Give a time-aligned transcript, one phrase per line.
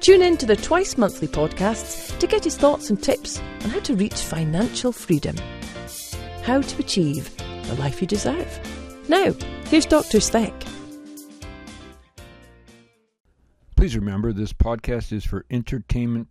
[0.00, 3.80] Tune in to the twice monthly podcasts to get his thoughts and tips on how
[3.80, 5.36] to reach financial freedom.
[6.42, 8.60] How to achieve the life you deserve.
[9.08, 9.32] Now,
[9.64, 10.20] here's Dr.
[10.20, 10.52] Speck.
[13.76, 16.28] Please remember this podcast is for entertainment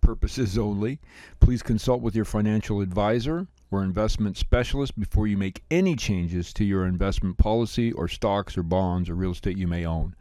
[0.00, 1.00] purposes only.
[1.40, 6.64] Please consult with your financial advisor or investment specialist before you make any changes to
[6.64, 10.14] your investment policy or stocks or bonds or real estate you may own.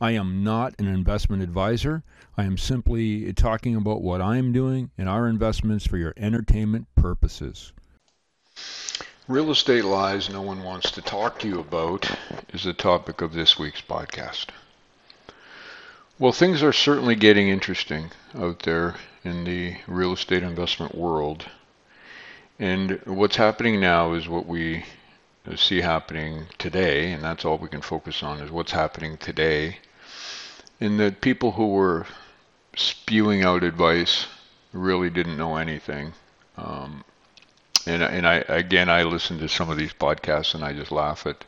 [0.00, 2.02] I am not an investment advisor.
[2.36, 6.86] I am simply talking about what I am doing and our investments for your entertainment
[6.94, 7.72] purposes.
[9.28, 12.08] Real estate lies no one wants to talk to you about
[12.52, 14.46] is the topic of this week's podcast.
[16.18, 21.44] Well, things are certainly getting interesting out there in the real estate investment world.
[22.58, 24.84] And what's happening now is what we
[25.56, 29.78] see happening today, and that's all we can focus on is what's happening today.
[30.80, 32.06] And that people who were
[32.76, 34.26] spewing out advice
[34.72, 36.12] really didn't know anything.
[36.56, 37.04] Um,
[37.86, 41.26] and and I again I listen to some of these podcasts and I just laugh
[41.26, 41.44] at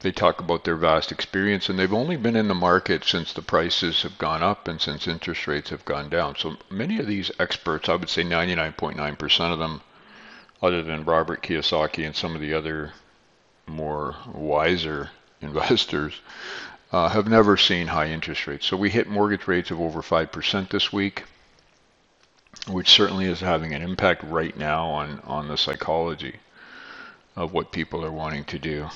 [0.00, 3.42] they talk about their vast experience and they've only been in the market since the
[3.42, 6.34] prices have gone up and since interest rates have gone down.
[6.36, 9.80] So many of these experts, I would say 99.9% of them,
[10.62, 12.92] other than Robert Kiyosaki and some of the other
[13.66, 15.10] more wiser
[15.40, 16.20] investors,
[16.92, 18.66] uh, have never seen high interest rates.
[18.66, 21.24] So we hit mortgage rates of over 5% this week,
[22.68, 26.36] which certainly is having an impact right now on, on the psychology
[27.34, 28.88] of what people are wanting to do.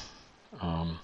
[0.61, 1.01] Um,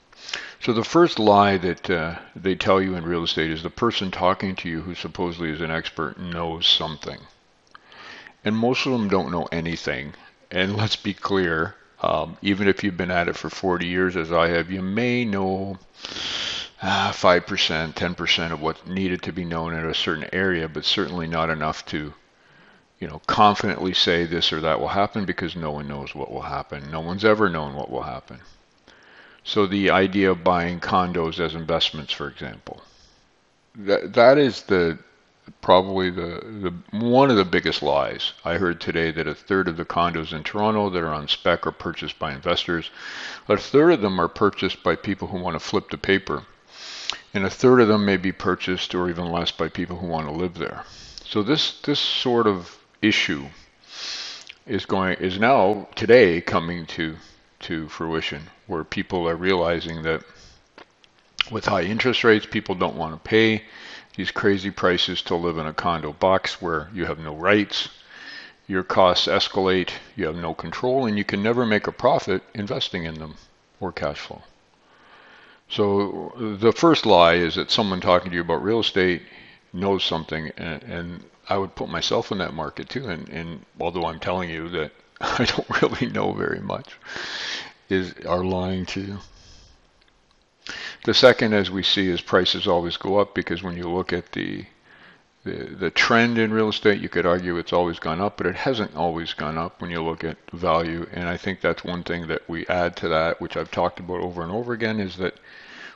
[0.60, 4.10] so the first lie that uh, they tell you in real estate is the person
[4.10, 7.18] talking to you who supposedly is an expert knows something.
[8.44, 10.14] And most of them don't know anything.
[10.52, 14.30] And let's be clear, um, even if you've been at it for 40 years as
[14.30, 15.78] I have, you may know
[16.82, 21.26] uh, 5%, 10% of what's needed to be known in a certain area, but certainly
[21.26, 22.12] not enough to
[23.00, 26.42] you know, confidently say this or that will happen because no one knows what will
[26.42, 26.88] happen.
[26.90, 28.38] No one's ever known what will happen.
[29.42, 32.80] So the idea of buying condos as investments, for example,
[33.74, 34.98] that that is the
[35.60, 38.32] probably the, the one of the biggest lies.
[38.44, 41.66] I heard today that a third of the condos in Toronto that are on spec
[41.66, 42.90] are purchased by investors.
[43.48, 46.44] A third of them are purchased by people who want to flip the paper.
[47.34, 50.26] And a third of them may be purchased or even less by people who want
[50.26, 50.84] to live there.
[51.24, 53.46] So this this sort of issue
[54.66, 57.16] is going is now today coming to
[57.60, 60.22] to fruition where people are realizing that
[61.50, 63.64] with high interest rates, people don't want to pay
[64.16, 67.88] these crazy prices to live in a condo box where you have no rights,
[68.66, 73.04] your costs escalate, you have no control, and you can never make a profit investing
[73.04, 73.34] in them
[73.80, 74.42] or cash flow.
[75.68, 79.22] So the first lie is that someone talking to you about real estate
[79.72, 83.08] knows something, and, and I would put myself in that market too.
[83.08, 86.94] And, and although I'm telling you that I don't really know very much,
[87.88, 89.18] is are lying to you.
[91.04, 94.32] The second, as we see, is prices always go up because when you look at
[94.32, 94.66] the,
[95.44, 98.54] the the trend in real estate, you could argue it's always gone up, but it
[98.54, 101.06] hasn't always gone up when you look at value.
[101.12, 104.20] And I think that's one thing that we add to that, which I've talked about
[104.20, 105.34] over and over again, is that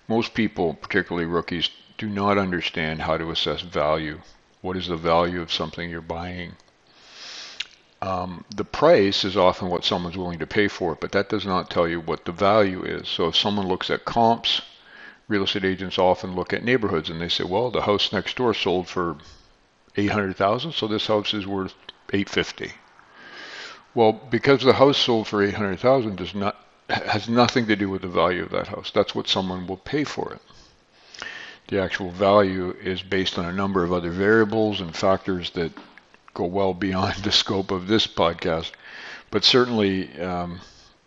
[0.09, 4.21] most people, particularly rookies, do not understand how to assess value.
[4.61, 6.57] What is the value of something you're buying?
[8.03, 11.47] um, the price is often what someone's willing to pay for it, but that does
[11.47, 13.09] not tell you what the value is.
[13.09, 14.63] So if someone looks at comps,
[15.29, 18.55] real estate agents often look at neighborhoods and they say, well, the house next door
[18.55, 19.17] sold for
[19.97, 21.75] 800,000, so this house is worth
[22.13, 22.73] 850.
[23.95, 28.09] Well, because the house sold for 800,000 does not has nothing to do with the
[28.09, 28.93] value of that house.
[28.93, 30.41] That's what someone will pay for it.
[31.69, 35.73] The actual value is based on a number of other variables and factors that
[36.33, 38.71] go well beyond the scope of this podcast.
[39.33, 40.61] But certainly, um,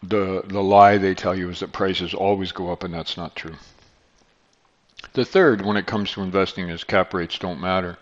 [0.03, 3.35] the the lie they tell you is that prices always go up, and that's not
[3.35, 3.55] true.
[5.13, 7.97] The third, when it comes to investing, is cap rates don't matter.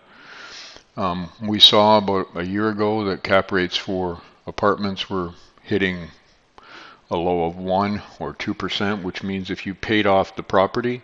[0.96, 5.30] Um, we saw about a year ago that cap rates for apartments were
[5.62, 6.08] hitting
[7.10, 11.00] a low of 1 or 2%, which means if you paid off the property,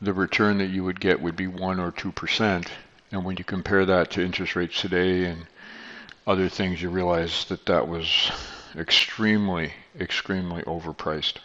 [0.00, 2.66] the return that you would get would be 1 or 2%.
[3.12, 5.46] And when you compare that to interest rates today and
[6.26, 8.32] other things, you realize that that was
[8.76, 11.36] extremely, extremely overpriced.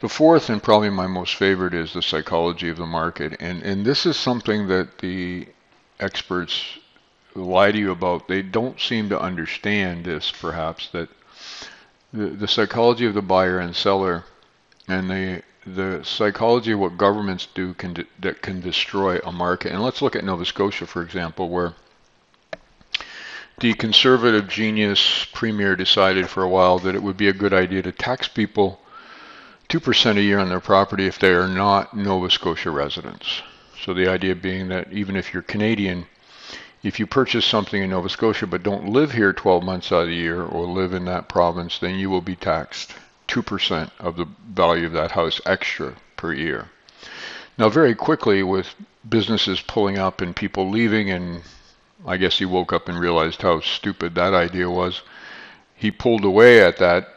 [0.00, 3.36] The fourth, and probably my most favorite, is the psychology of the market.
[3.38, 5.46] And, and this is something that the
[5.98, 6.78] experts
[7.34, 8.26] lie to you about.
[8.26, 11.10] They don't seem to understand this, perhaps, that
[12.12, 14.24] the, the psychology of the buyer and seller
[14.88, 19.72] and the the psychology of what governments do can de- that can destroy a market.
[19.72, 21.74] And let's look at Nova Scotia, for example, where
[23.58, 27.82] the conservative genius premier decided for a while that it would be a good idea
[27.82, 28.80] to tax people
[29.70, 33.42] 2% a year on their property if they are not Nova Scotia residents.
[33.84, 36.06] So the idea being that even if you're Canadian,
[36.82, 40.08] if you purchase something in Nova Scotia but don't live here 12 months out of
[40.08, 42.94] the year or live in that province, then you will be taxed
[43.28, 46.68] 2% of the value of that house extra per year.
[47.56, 48.74] Now, very quickly, with
[49.08, 51.42] businesses pulling up and people leaving, and
[52.04, 55.02] I guess he woke up and realized how stupid that idea was,
[55.76, 57.08] he pulled away at that.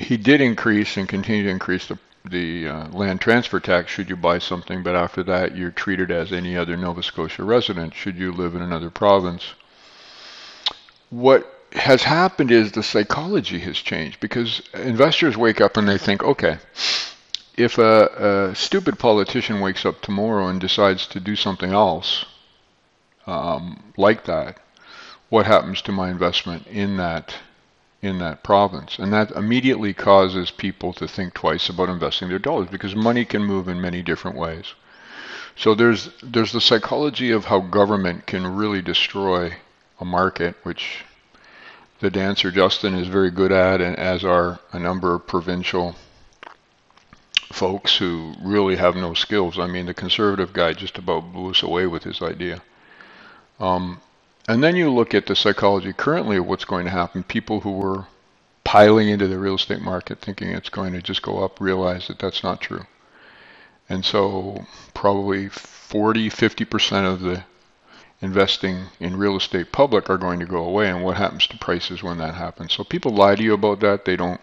[0.00, 4.16] He did increase and continue to increase the the uh, land transfer tax should you
[4.16, 8.32] buy something, but after that you're treated as any other Nova Scotia resident should you
[8.32, 9.54] live in another province.
[11.08, 16.22] What has happened is the psychology has changed because investors wake up and they think,
[16.22, 16.58] okay,
[17.56, 22.24] if a, a stupid politician wakes up tomorrow and decides to do something else
[23.26, 24.58] um, like that,
[25.28, 27.34] what happens to my investment in that
[28.02, 28.98] in that province?
[28.98, 33.44] And that immediately causes people to think twice about investing their dollars because money can
[33.44, 34.74] move in many different ways.
[35.56, 39.54] So there's there's the psychology of how government can really destroy
[40.00, 41.04] a market, which
[42.00, 45.96] the dancer Justin is very good at, and as are a number of provincial
[47.52, 49.58] folks who really have no skills.
[49.58, 52.62] I mean, the conservative guy just about blew us away with his idea.
[53.58, 54.00] Um,
[54.48, 57.22] and then you look at the psychology currently of what's going to happen.
[57.22, 58.06] People who were
[58.64, 62.18] piling into the real estate market thinking it's going to just go up realize that
[62.18, 62.86] that's not true.
[63.88, 67.44] And so probably 40, 50% of the
[68.20, 72.02] investing in real estate public are going to go away and what happens to prices
[72.02, 72.72] when that happens.
[72.72, 74.04] So people lie to you about that.
[74.04, 74.40] They don't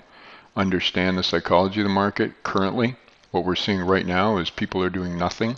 [0.55, 2.95] understand the psychology of the market currently.
[3.31, 5.57] What we're seeing right now is people are doing nothing.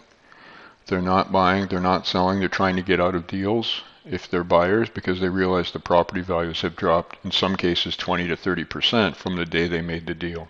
[0.90, 4.44] They're not buying, they're not selling, they're trying to get out of deals if they're
[4.44, 9.16] buyers because they realize the property values have dropped in some cases 20 to 30%
[9.16, 10.48] from the day they made the deal.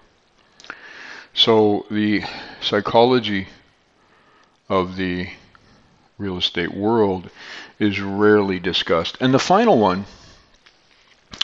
[1.33, 2.23] So the
[2.61, 3.49] psychology
[4.69, 5.29] of the
[6.17, 7.29] real estate world
[7.79, 9.17] is rarely discussed.
[9.19, 10.05] And the final one,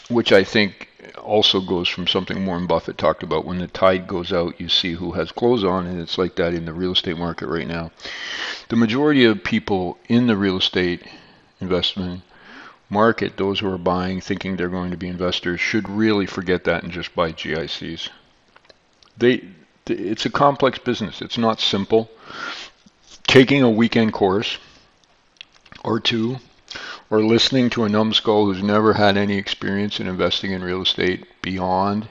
[0.10, 4.32] which I think also goes from something Warren Buffett talked about when the tide goes
[4.34, 7.18] out, you see who has clothes on, and it's like that in the real estate
[7.18, 7.92] market right now.
[8.70, 11.04] The majority of people in the real estate
[11.62, 12.22] investment
[12.90, 16.84] market, those who are buying thinking they're going to be investors, should really forget that
[16.84, 18.10] and just buy GICs.
[19.18, 19.44] They,
[19.88, 21.22] it's a complex business.
[21.22, 22.10] It's not simple
[23.28, 24.58] taking a weekend course
[25.84, 26.38] or two,
[27.10, 31.26] or listening to a numbskull who's never had any experience in investing in real estate
[31.42, 32.08] beyond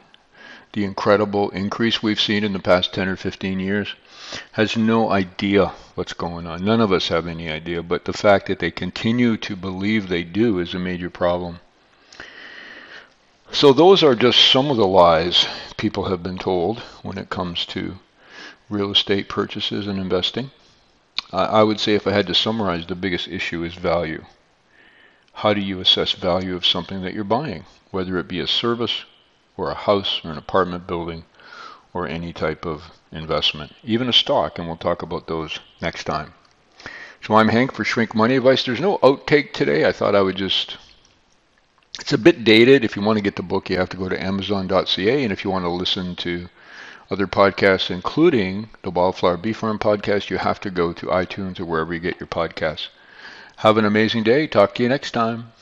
[0.74, 3.94] the incredible increase we've seen in the past 10 or 15 years,
[4.52, 6.64] has no idea what's going on.
[6.64, 10.24] None of us have any idea, but the fact that they continue to believe they
[10.24, 11.60] do is a major problem.
[13.52, 17.64] So, those are just some of the lies people have been told when it comes
[17.66, 17.98] to
[18.68, 20.50] real estate purchases and investing.
[21.32, 24.24] I would say if I had to summarize, the biggest issue is value.
[25.34, 29.04] How do you assess value of something that you're buying, whether it be a service
[29.56, 31.24] or a house or an apartment building
[31.92, 36.34] or any type of investment, even a stock, and we'll talk about those next time.
[37.22, 38.64] So I'm Hank for Shrink Money Advice.
[38.64, 39.86] There's no outtake today.
[39.86, 40.76] I thought I would just
[42.00, 42.84] it's a bit dated.
[42.84, 45.22] If you want to get the book, you have to go to amazon.ca.
[45.22, 46.48] And if you want to listen to
[47.10, 51.64] other podcasts, including the Wildflower Bee Farm podcast, you have to go to iTunes or
[51.64, 52.88] wherever you get your podcasts.
[53.56, 54.46] Have an amazing day.
[54.46, 55.53] Talk to you next time.